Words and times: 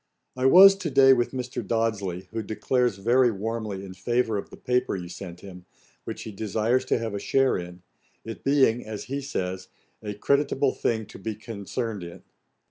'I 0.35 0.47
was 0.47 0.75
to 0.77 0.89
day 0.89 1.13
with 1.13 1.29
Mr. 1.29 1.61
Dodsley, 1.61 2.27
who 2.31 2.41
declares 2.41 2.97
very 2.97 3.29
warmly 3.29 3.85
in 3.85 3.93
favour 3.93 4.35
of 4.35 4.49
the 4.49 4.57
paper 4.57 4.95
you 4.95 5.07
sent 5.07 5.41
him, 5.41 5.67
which 6.05 6.23
he 6.23 6.31
desires 6.31 6.85
to 6.85 6.97
have 6.97 7.13
a 7.13 7.19
share 7.19 7.55
in, 7.55 7.83
it 8.25 8.43
being, 8.43 8.83
as 8.83 9.03
he 9.03 9.21
says, 9.21 9.67
a 10.01 10.15
creditable 10.15 10.73
thing 10.73 11.05
to 11.05 11.19
be 11.19 11.35
concerned 11.35 12.01
in. 12.03 12.23